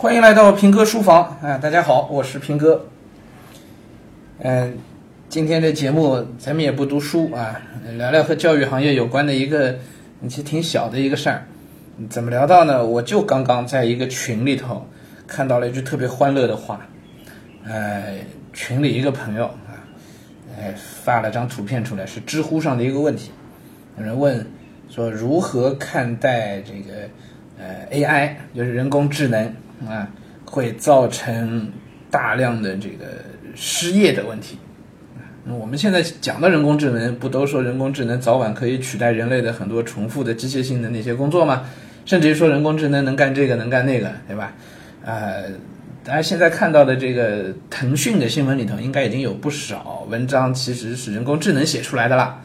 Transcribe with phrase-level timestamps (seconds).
[0.00, 1.58] 欢迎来到平哥书房啊！
[1.58, 2.86] 大家好，我是平哥。
[4.38, 4.78] 嗯，
[5.28, 7.60] 今天的节目咱们也不读书啊，
[7.96, 9.76] 聊聊和教育行业有关的一个
[10.28, 11.48] 其实挺小的一个事儿。
[12.08, 12.86] 怎么聊到呢？
[12.86, 14.86] 我就刚刚在一个群里头
[15.26, 16.86] 看到了一句特别欢乐的话，
[17.64, 18.18] 呃，
[18.52, 19.82] 群里一个朋友啊，
[20.60, 23.32] 哎发了张图片出来，是知乎上的一个问题，
[23.98, 24.46] 有人问
[24.88, 27.08] 说如何看待这个
[27.58, 29.52] 呃 AI，就是人工智能
[29.86, 30.08] 啊，
[30.44, 31.70] 会造成
[32.10, 33.04] 大量的这个
[33.54, 34.58] 失业的问题。
[35.44, 41.64] 那我们现在讲的人工智能，不都说人工智能早晚可以取代人类的很多重复的机械性的那些工作吗？
[42.04, 44.52] 甚至于说人工智能能干这个能干那个，对吧？
[45.04, 45.44] 呃，
[46.02, 52.40] 大家现在看到的这个腾讯的新闻里头，应该已经有不少文章其实是人工智能写出来的啦。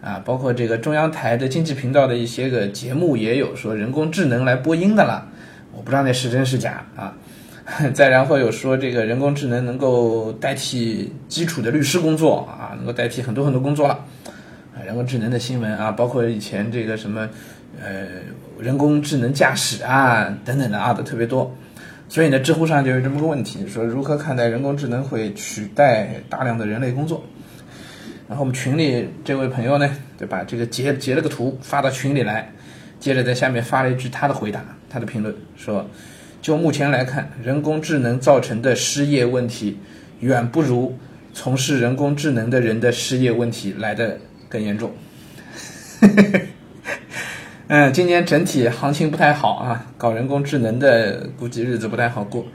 [0.00, 5.26] 啊，包括这个中央台的经济频道的一些个节目也有说人工智能来播音的啦。
[5.88, 7.14] 不知道那是真是假啊。
[7.94, 13.94] 再然后有说这个人工智能能够代替基础的律师工作啊，能够代替很多很多工作了。
[14.74, 17.26] 啊，人工智能的新闻啊，包括以前这个什么。
[17.80, 18.06] 呃，
[18.58, 21.54] 人工智能驾驶啊，等等的啊，都特别多。
[22.08, 27.22] 所以呢，知乎上就有这么个问题，说如何看待人工智能会取代大量的人类工作？
[28.26, 32.50] 然后我们群里这位朋友呢，就把这个截截了个图发到群里来，
[32.98, 35.88] 接着在下面发了一句他的回答，他的评论说：
[36.40, 39.78] 就目前来看，人工智能造成的失业问题，
[40.20, 40.96] 远不如
[41.32, 44.92] 从事人工智能的人的失业问题来的更严重。
[47.68, 52.46] 嗯，今年整体行情不太好啊，搞人工智能的估计日子不太好过，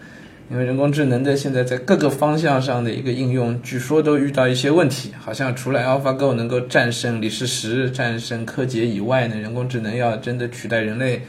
[0.50, 11.22] 因为人工智能的现在在各个方向上的一个应用，据说都遇到一些问题，好像除了 AlphaGo 能够战胜李世石、战胜柯洁以外呢，人工智能要真的取代人类，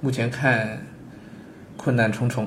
[0.00, 0.80] 目前看
[1.76, 2.46] 困难重重。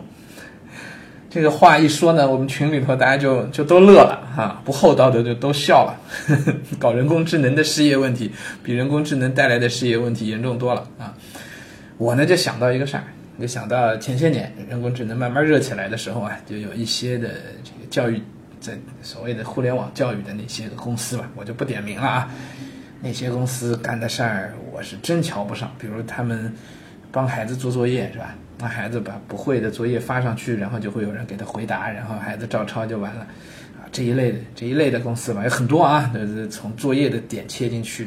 [1.29, 5.97] 这个话一说呢，我们群里头大家就就都乐了哈，不厚道的就都笑了。
[6.77, 8.31] 搞人工智能的失业问题，
[8.61, 11.11] 比人工智能带来的失业问题严重多了啊！
[11.97, 13.03] 我呢就想到一个事儿，
[13.39, 17.29] 就想到前些年人工智能慢慢热起来的时候啊，就有一些的
[17.63, 18.21] 这个教育
[18.59, 22.29] 在所谓的互联网教育的那些个公司吧，我就不点名了啊。
[23.01, 26.53] 那些公司干的事儿，我是真瞧不上，比如他们
[27.13, 28.35] 帮孩子做作业是吧？
[28.59, 33.21] 让孩子把不会的作业发上去，然后就会有人给他回答，然后孩子照抄就完了，
[33.77, 38.05] 啊，这一类的这一类的公司吧，有很多啊，都是从作业的点切进去，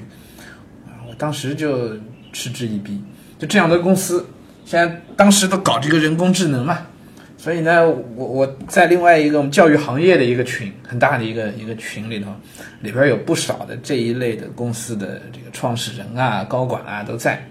[0.87, 1.91] 啊，我当时就
[2.33, 3.01] 嗤之以鼻，
[3.39, 4.27] 就这样的公司，
[4.65, 6.79] 现在当时都搞这个人工智能嘛，
[7.37, 12.35] 所以呢，我我在另外一个我们教育行业的一个群，很大的一个一个群里头，
[12.81, 17.47] 里边有不少的这一类的公司的这个创始人啊、高管啊都在，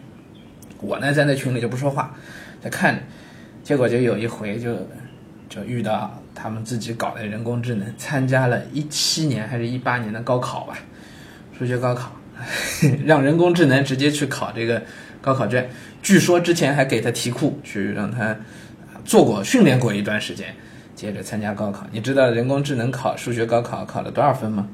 [0.86, 2.16] 我呢在那群里就不说话。
[2.62, 3.00] 在看，
[3.64, 4.76] 结果就有一回就
[5.50, 10.78] 就遇到他们自己搞的人工智能，参加了一七年还是一八年的高考吧，
[11.58, 12.12] 数学高考，
[13.06, 14.82] 让人工智能直接去考这个
[15.22, 15.70] 高考卷。
[16.02, 18.36] 据说之前还给他题库去让他
[19.04, 20.48] 做过训练过一段时间，
[20.96, 21.86] 接着参加高考。
[21.92, 24.68] 你知道人工智能考数学高考考了多少分吗？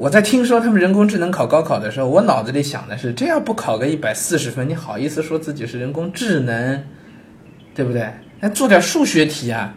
[0.00, 6.82] 我在听说他们人工智能考高考的时候，我脑子里想的是，这要不考个一百四十分，你好意思说自己是人工智能，
[7.74, 8.10] 对不对？
[8.40, 9.74] 那做点数学题啊，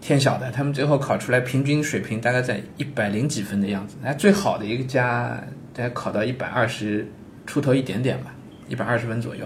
[0.00, 3.96] 天晓得，他们最后考出来平均水平大概在一百零几分的样子。
[4.02, 5.38] 那，最好的一个家，
[5.74, 7.06] 大概考到一百二十
[7.44, 8.32] 出头一点点吧，
[8.66, 9.44] 一百二十分左右。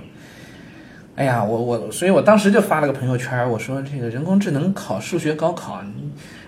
[1.16, 5.80] 哎呀，我我，所以我当时就发了个朋友圈，我说这个人工智能考数学高考，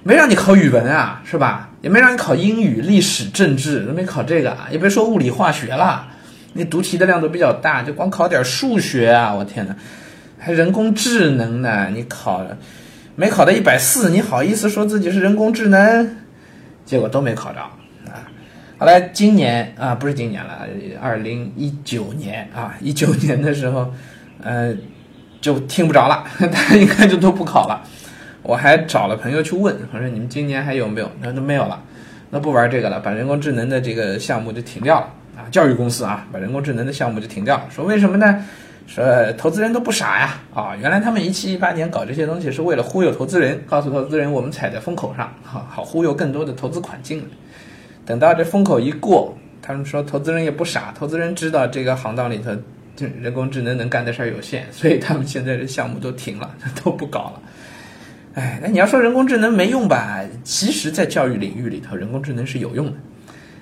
[0.03, 1.71] 没让你考语文啊，是吧？
[1.82, 6.09] 也没让你考英语、历史、政治，都没考这个啊，也别说物理、化学了，
[6.55, 9.76] 那读题的量都比较大，就光考点数学啊，我天哪，
[10.37, 11.88] 还人工智能呢？
[11.94, 12.44] 你考
[13.15, 16.16] 没考到一百四，你好意思说自己是人工智能？
[16.84, 18.26] 结果都没考着啊。
[18.78, 20.66] 后来今年啊，不是今年了，
[21.00, 23.94] 二零一九年啊，一九年的时候。
[24.43, 24.75] 呃，
[25.41, 27.83] 就听不着了， 大家应该就都不考了。
[28.43, 31.11] 我还找了朋友去问，我说你们今年还有没有？
[31.21, 31.83] 那都没有了，
[32.31, 35.06] 那不玩这个了，把人工智能的这个项目就停掉了
[35.37, 35.50] 啊！
[35.50, 37.65] 教育公司啊，把人工智能的项目就停掉了。
[37.71, 38.44] 说为什么呢？
[38.87, 40.77] 说投资人都不傻呀啊！
[40.81, 47.25] 原来他们一七一八年搞这些东西是为了忽悠投资人，告诉投资人我们踩在风口上，好好忽悠更多的投资款进来。
[48.05, 52.53] 等到这风口一过，他们说投资人也不傻，投资人知道这个行当里头。
[52.96, 57.43] 就人工智能能干的事儿有限，所以他们现在的项目都停了，都不搞了。
[58.34, 60.25] 哎，那你要说人工智能没用吧？
[60.43, 62.93] 其实，在教育领域里头，人工智能是有用的。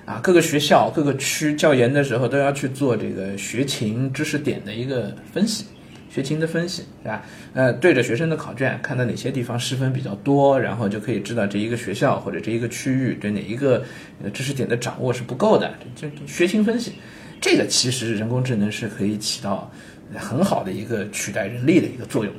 [0.05, 5.65] 啊，各个学校、各个区教研的时候，都要去做这个学情知识点的一个分析，
[6.09, 7.23] 学情的分析，是吧？
[7.53, 13.83] 呃，对着学生的考卷，看到哪些地方失分比较多，然后就可以知道这一个学校或者这一个区域对哪一个
[14.31, 15.73] 知识点的掌握是不够的。
[15.95, 16.91] 这学情分析，
[17.39, 19.71] 这个其实人工智能是可以起到
[20.15, 22.33] 很好的一个取代人力的一个作用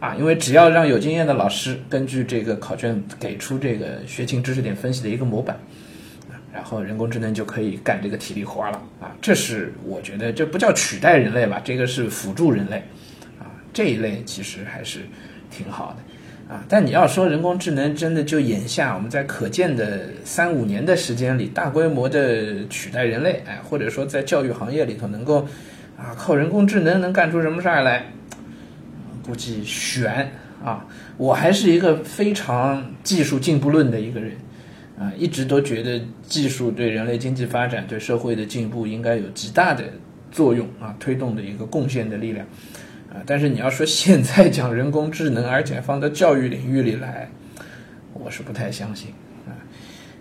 [0.00, 5.58] 啊，因为只要让有经验的老师根据这个考卷给出这个学情知识点分析的一个模板。
[6.52, 9.14] 然后人工智能就可以干这个体力活了啊！
[9.22, 11.62] 这是我觉得这不叫取代人类吧？
[11.64, 12.78] 这个是辅助人类
[13.38, 13.46] 啊！
[13.72, 14.98] 这一类其实还是
[15.48, 15.98] 挺好的
[16.50, 16.64] 啊！
[16.68, 25.46] 但你要说人工智能真的就眼下我们在可见的三五年的时间里大规模的取代人类，哎，或者说在教育行业里头能够
[25.96, 28.06] 啊靠人工智能能干出什么事儿来？
[29.24, 30.32] 估计悬
[30.64, 30.84] 啊！
[31.16, 34.32] 我还是一个非常技术进步论的一个人。
[34.98, 39.82] 啊，一直都觉得技术对人类经济发展、对社会的进步应该有极大的
[40.30, 42.46] 作用啊，推动的一个贡献的力量
[43.12, 43.22] 啊。
[43.26, 47.28] 但是你要说现在讲人工智能，而且放到教育领域里来，
[48.14, 49.10] 我是不太相信
[49.46, 49.52] 啊。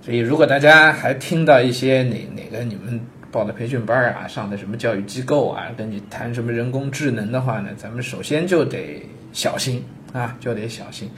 [0.02, 3.00] 所以，如果大家还听到一些哪哪个你们
[3.32, 9.04] 报的培训班啊、上的什么教育机构啊，跟你谈什么人工智能的话呢，咱们首先就得
[9.34, 9.84] 小心
[10.14, 11.10] 啊，就得小心。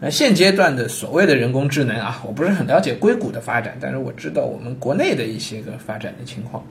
[0.00, 6.64] 那现阶段的所谓的人工智能啊，我不是很了解硅谷的发展，但是我知道我们国内的一些个发展的情况。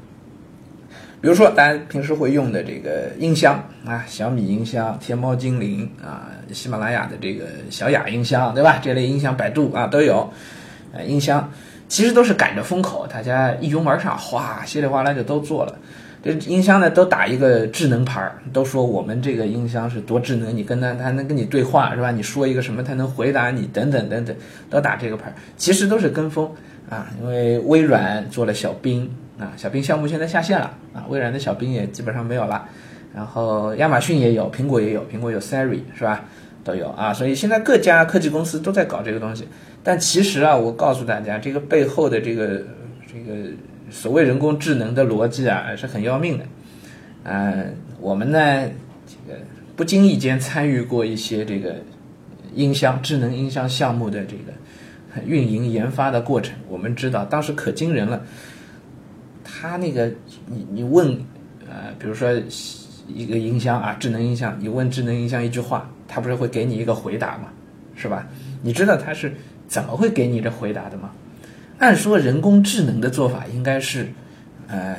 [1.21, 8.79] 比如说，大家平时会用的这个音箱啊，小米音箱、天猫精灵啊、喜马拉雅的这个小雅音箱，对吧？
[8.81, 10.27] 这类音箱，百度啊都有。
[10.91, 11.47] 呃，音箱
[11.87, 15.77] 其实都是赶着风口，大家一拥而上，哗，稀里哗啦就都做了。
[16.23, 22.09] 这音箱呢，都打一个智能牌儿，都说我们这个音箱是多智能，你跟它，它能跟你对话，是吧？
[22.09, 24.35] 你说一个什么，它能回答你，等等等等，
[24.71, 25.33] 都打这个牌儿。
[25.55, 26.51] 其实都是跟风
[26.91, 29.09] 啊，因为微软做了小冰
[29.39, 32.67] 啊，小冰项目现在下线了啊，微软的小冰也基本上没有了。
[33.15, 36.25] 然后亚马逊也有，苹果也有，苹果有 Siri 是吧？
[36.63, 39.47] 都有啊，所以现在各家科技公司都在搞这个东西。
[39.81, 42.61] 但其实啊，我告诉大家，这个背后的这个
[43.11, 43.49] 这个。
[43.89, 46.45] 所谓人工智能的逻辑啊，是很要命的。
[47.23, 48.39] 嗯，我们呢，
[49.05, 49.37] 这个
[49.75, 51.75] 不经意间参与过一些这个
[52.55, 54.53] 音箱、智能音箱项目的这个
[55.25, 56.55] 运营研发的过程。
[56.67, 58.21] 我们知道，当时可惊人了。
[59.43, 60.11] 他那个，
[60.47, 61.19] 你你问，
[61.69, 62.31] 呃，比如说
[63.07, 67.49] 一个音箱啊，智能音箱，你问智能音箱一句话，它不是会给你一个回答吗？
[67.95, 68.27] 是吧？
[68.63, 69.33] 你知道它是
[69.67, 71.11] 怎么会给你这回答的吗？
[71.79, 74.07] 按说人工智能的做法应该是，
[74.67, 74.95] 呃，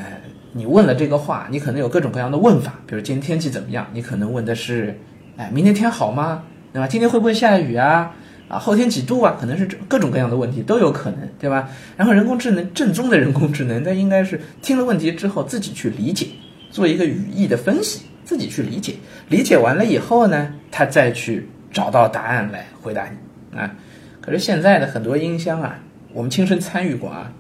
[0.53, 4.99] 你问了这个话，你可能有各种各样的问法，比如今天天气怎么样，你可能问的是，
[5.37, 6.43] 哎，明天天好吗？
[6.73, 6.87] 对吧？
[6.87, 8.15] 今天会不会下雨啊？
[8.53, 9.37] 啊，后天几度啊？
[9.41, 11.71] 可能是各种各样的问题都有可能，对吧？
[11.97, 16.27] 然后人工智能正宗的人工智能，它应该是听了问题之后自己去理解，
[16.71, 18.97] 做一个语义的分析，自己去理解，
[19.29, 23.75] 理解完了以后呢，它再去找到答案来回答你啊。
[24.21, 25.79] 可是现在的很多音箱啊。
[26.15, 27.33] 我们亲身参与过啊，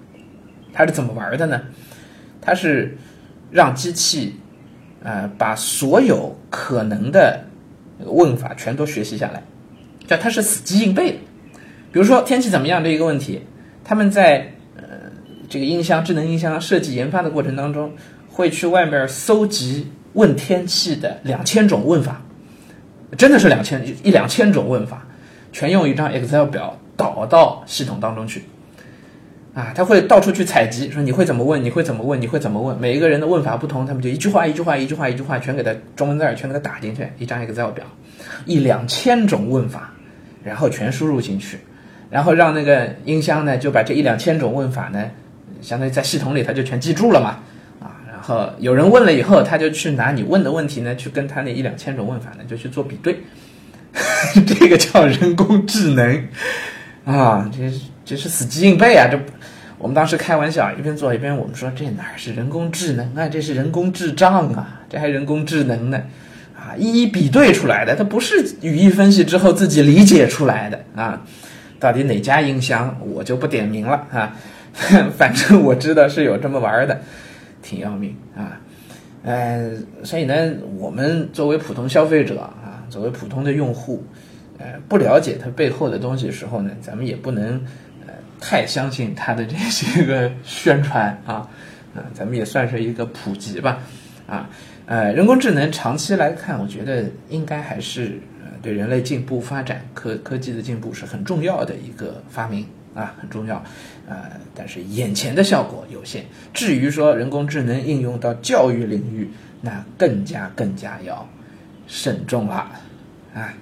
[0.73, 1.61] 它是怎么玩的呢？
[2.41, 2.97] 它是
[3.51, 4.35] 让机器，
[5.03, 7.45] 呃，把所有可能的
[7.99, 9.43] 问法全都学习下来，
[10.07, 11.19] 叫它是死记硬背的。
[11.93, 13.43] 比如说天气怎么样这一个问题，
[13.85, 14.83] 他们在呃
[15.49, 17.93] 这个音箱智能音箱设计研发的过程当中，
[18.31, 22.23] 会去外面搜集问天气的两千种问法，
[23.19, 25.07] 真的是两千一两千种问法，
[25.53, 28.43] 全用一张 Excel 表导到系统当中去。
[29.55, 37.85] 啊，他会到处去采集，说你会怎么问，你会怎么问，你会怎么问，每一个人的问法不同，他们就一句话一句话一句话一句话全给他中文字儿全给他打进去，一张 Excel 表，
[38.47, 39.93] 一两千种问法，
[40.45, 41.59] 然后全输入进去，
[42.11, 45.11] 然后让那个音箱呢就把这一两千种问法呢，
[45.61, 47.39] 相当于在系统里它就全记住了嘛，
[47.81, 53.21] 啊，然后有人问了以后，他就去拿你问的问题呢去跟他那一两千种问法呢就去做比对，
[54.47, 56.29] 这个叫人工智能，
[57.05, 57.73] 啊，这
[58.05, 59.19] 这是死记硬背啊，这。
[59.79, 66.01] 我们当时开玩笑，一边做一边我们说：“这哪是人工智能啊，这是人工智障啊，这还人工智能呢，
[66.63, 71.21] 啊，一一比对出来的，它不是语义分析之后自己理解出来的啊。
[71.81, 74.37] 到底哪家音箱，我就不点名了啊，
[75.19, 77.01] 反正我知道是有这么玩的，
[77.61, 78.61] 挺要命啊。
[79.25, 79.73] 呃，
[80.05, 84.05] 所以呢，我们作为普通消费者啊，作为普通的用户，
[84.59, 87.61] 呃，不了解它背后的东西时候呢，咱们也不能
[88.07, 88.15] 呃。”
[88.45, 91.47] 太相信它的这些个宣传啊，
[91.95, 93.79] 啊，咱们也算是一个普及吧，
[94.27, 94.51] 啊，
[94.87, 98.19] 呃，人工智能长期来看，我觉得应该还是
[98.61, 103.63] 对人类进步发展科科技的进步是很重要的一个发明啊，很重要，
[104.09, 104.17] 呃，
[104.55, 106.25] 但是眼前的效果有限。
[106.53, 111.29] 至于说人工智能应用到教育领域，那更加更加要
[111.87, 112.71] 慎重了，
[113.35, 113.55] 啊，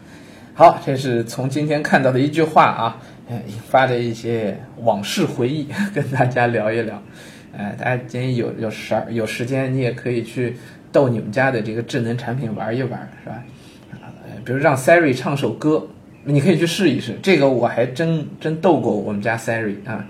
[0.54, 3.02] 好，这是从今天看到的一句话啊，
[3.46, 7.02] 引发的一些往事回忆，跟大家聊一聊。
[7.56, 10.56] 哎，大家今天有有时有时间，你也可以去
[10.92, 13.42] 逗你们家的这个智能产品玩一玩，是吧？
[13.92, 15.86] 呃，比如让 Siri 唱首歌，
[16.24, 17.18] 你可以去试一试。
[17.22, 20.06] 这个我还真真逗过我们家 Siri 啊，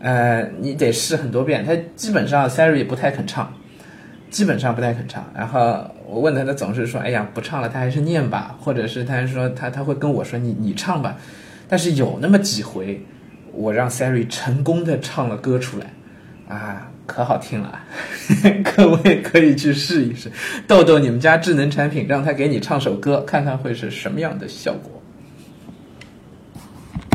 [0.00, 3.52] 呃，你得试很多遍，它基本上 Siri 不太肯唱。
[4.30, 11.16] 基本上不太肯唱，然后我问他，他总是说：“哎呀，不唱了，他还是念吧。”或者是他还说他他会跟我说：“你你唱吧。”
[11.66, 13.04] 但是有那么几回，
[13.50, 15.86] 我让 Siri 成功的唱了歌出来，
[16.50, 17.80] 啊，可好听了，
[18.76, 20.30] 各位可以去试一试，
[20.66, 24.99] 逗逗你们家智能产品，让他给你唱首歌，看看会是什么样的效果。